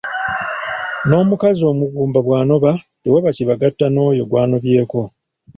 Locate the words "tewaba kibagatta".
3.01-3.85